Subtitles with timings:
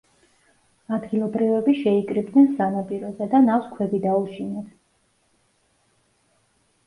[0.95, 4.67] ადგილობრივები შეიკრიბნენ სანაპიროზე და ნავს ქვები დაუშინეს.